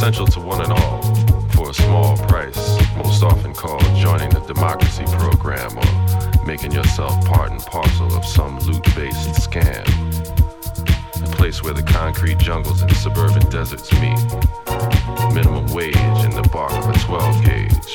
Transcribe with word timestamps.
essential 0.00 0.26
to 0.26 0.40
one 0.40 0.62
and 0.62 0.72
all, 0.72 1.02
for 1.50 1.68
a 1.68 1.74
small 1.74 2.16
price, 2.26 2.56
most 2.96 3.22
often 3.22 3.52
called 3.52 3.84
joining 3.96 4.30
the 4.30 4.40
democracy 4.46 5.04
program 5.18 5.70
or 5.76 6.46
making 6.46 6.72
yourself 6.72 7.22
part 7.26 7.50
and 7.50 7.60
parcel 7.66 8.10
of 8.16 8.24
some 8.24 8.58
loot 8.60 8.82
based 8.96 9.28
scam 9.44 9.84
A 11.22 11.36
place 11.36 11.62
where 11.62 11.74
the 11.74 11.82
concrete 11.82 12.38
jungles 12.38 12.80
and 12.80 12.90
suburban 12.96 13.46
deserts 13.50 13.92
meet. 14.00 14.18
Minimum 15.34 15.66
wage 15.74 16.24
in 16.24 16.30
the 16.30 16.48
bark 16.50 16.72
of 16.72 16.88
a 16.88 16.98
12 16.98 17.44
gauge. 17.44 17.92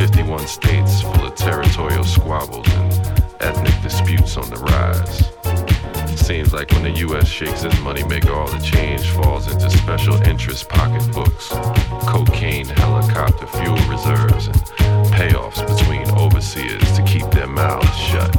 51 0.00 0.48
states 0.48 1.02
full 1.02 1.26
of 1.26 1.36
territorial 1.36 2.02
squabbles 2.02 2.68
and 2.72 2.92
ethnic 3.38 3.82
disputes 3.84 4.36
on 4.36 4.50
the 4.50 4.56
rise. 4.56 5.35
Seems 6.26 6.52
like 6.52 6.72
when 6.72 6.82
the 6.82 6.90
US 7.06 7.28
shakes 7.28 7.62
its 7.62 7.78
money 7.82 8.02
moneymaker, 8.02 8.34
all 8.34 8.48
the 8.48 8.58
change 8.58 9.08
falls 9.10 9.46
into 9.46 9.70
special 9.70 10.20
interest 10.24 10.68
pocketbooks, 10.68 11.50
cocaine, 12.08 12.66
helicopter, 12.66 13.46
fuel 13.46 13.76
reserves, 13.86 14.48
and 14.48 14.56
payoffs 15.14 15.62
between 15.64 16.04
overseers 16.18 16.82
to 16.96 17.04
keep 17.04 17.30
their 17.30 17.46
mouths 17.46 17.96
shut. 17.96 18.34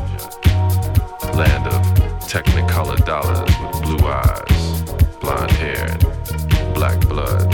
Land 1.34 1.66
of 1.68 1.82
technicolor 2.28 2.98
dollars 3.06 3.50
with 3.58 3.82
blue 3.82 4.06
eyes, 4.06 4.82
blonde 5.22 5.52
hair, 5.52 5.88
and 5.90 6.74
black 6.74 7.00
blood. 7.08 7.50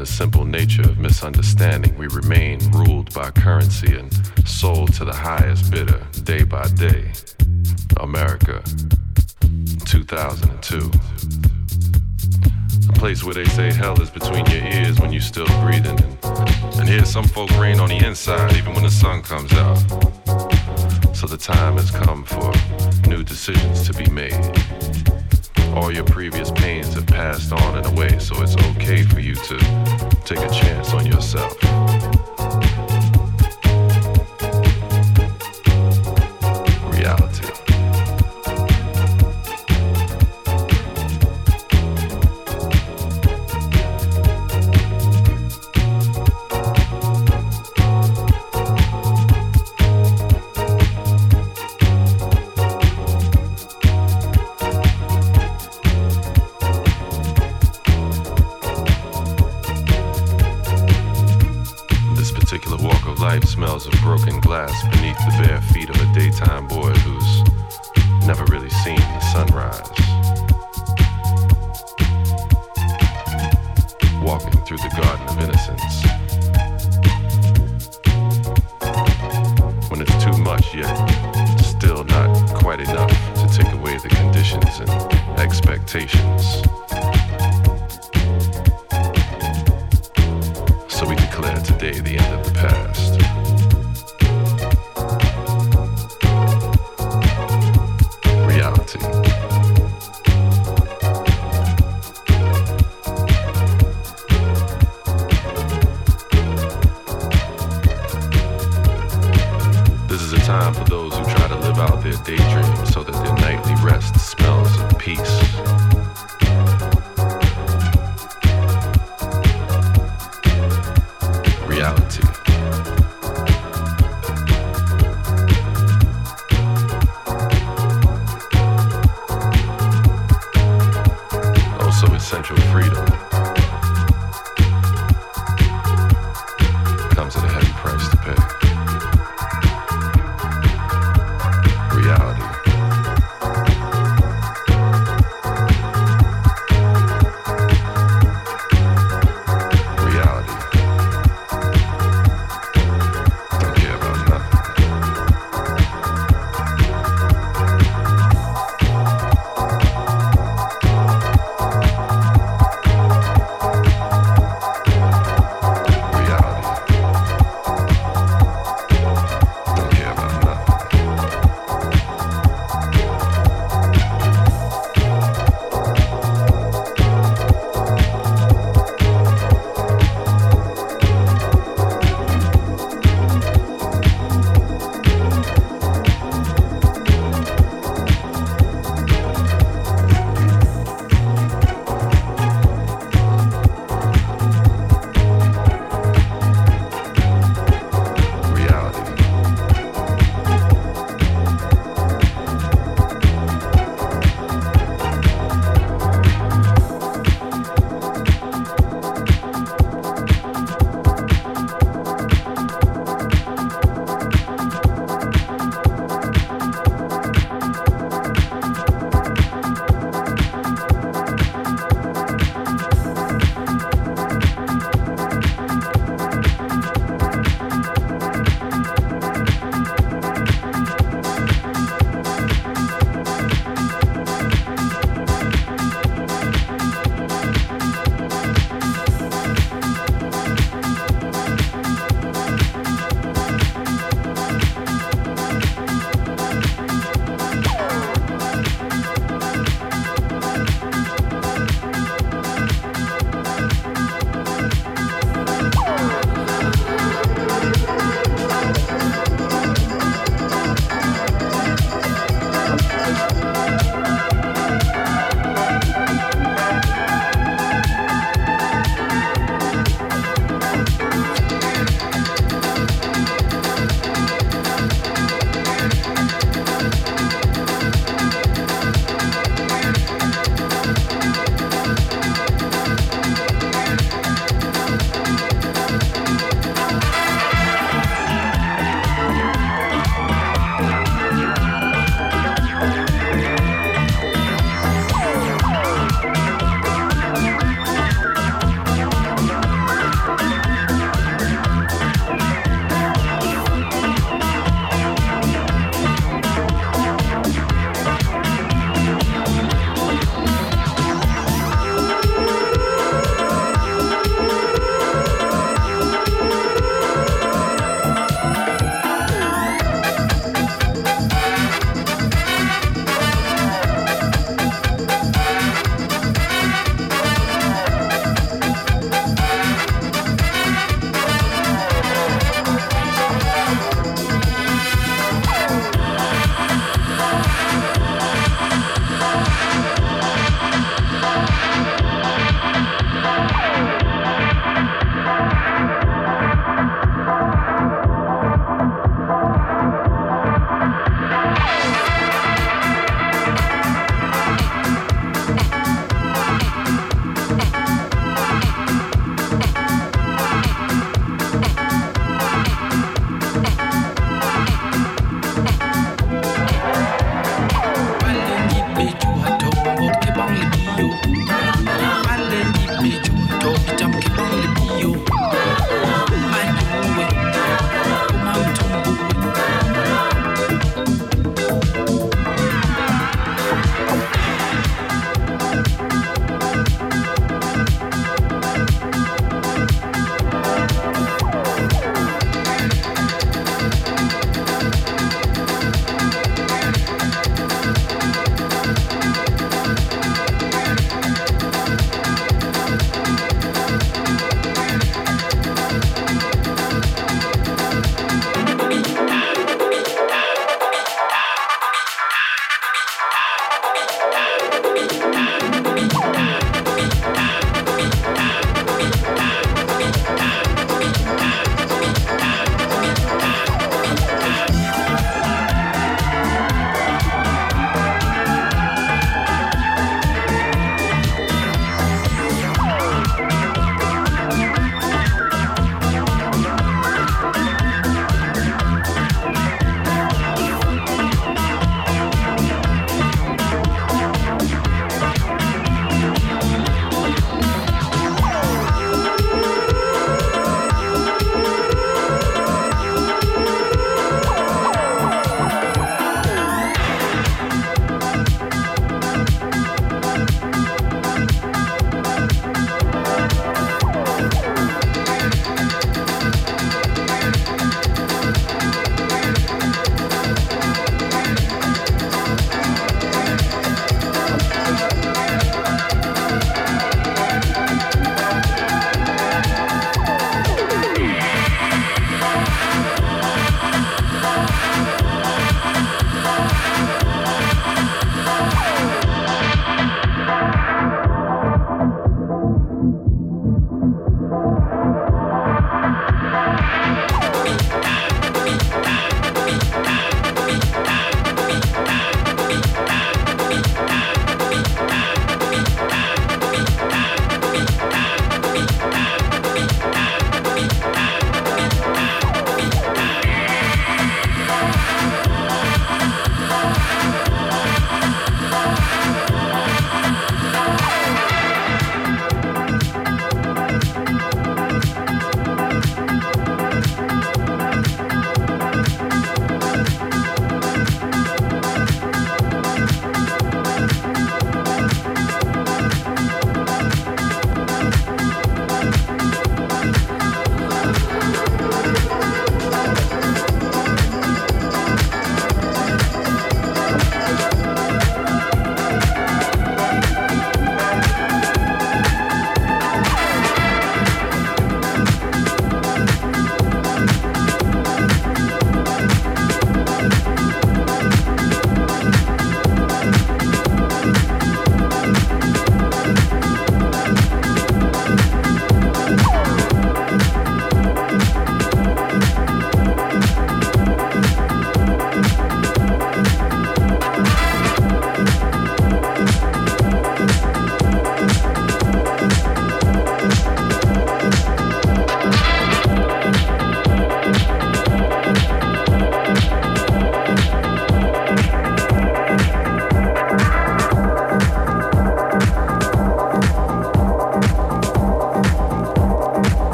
The 0.00 0.06
simple 0.06 0.46
nature 0.46 0.80
of 0.80 0.96
misunderstanding, 0.98 1.94
we 1.98 2.06
remain 2.06 2.58
ruled 2.70 3.12
by 3.12 3.30
currency 3.32 3.98
and 3.98 4.10
sold 4.48 4.94
to 4.94 5.04
the 5.04 5.12
highest 5.12 5.70
bidder 5.70 6.06
day 6.24 6.42
by 6.42 6.66
day. 6.68 7.12
America, 7.98 8.62
2002. 9.84 10.90
A 12.88 12.92
place 12.94 13.22
where 13.22 13.34
they 13.34 13.44
say 13.44 13.70
hell 13.74 14.00
is 14.00 14.08
between 14.08 14.46
your 14.46 14.64
ears 14.72 14.98
when 15.00 15.12
you're 15.12 15.20
still 15.20 15.44
breathing. 15.60 16.00
And, 16.00 16.78
and 16.78 16.88
here 16.88 17.04
some 17.04 17.26
folk 17.26 17.50
rain 17.58 17.78
on 17.78 17.90
the 17.90 17.98
inside 17.98 18.56
even 18.56 18.72
when 18.72 18.84
the 18.84 18.90
sun 18.90 19.20
comes 19.20 19.52
out. 19.52 19.76
So 21.14 21.26
the 21.26 21.36
time 21.36 21.76
has 21.76 21.90
come 21.90 22.24
for 22.24 22.50
new 23.06 23.22
decisions 23.22 23.86
to 23.86 23.92
be 23.92 24.08
made. 24.08 24.32
All 25.74 25.92
your 25.92 26.04
previous 26.04 26.50
pains 26.50 26.94
have 26.94 27.06
passed 27.06 27.52
on 27.52 27.78
and 27.78 27.86
away, 27.86 28.18
so 28.18 28.42
it's 28.42 28.56
okay 28.56 29.02
for 29.02 29.20
you 29.20 29.34
to 29.34 29.58
take 30.24 30.38
a 30.38 30.50
chance 30.50 30.92
on 30.92 31.06
yourself. 31.06 31.56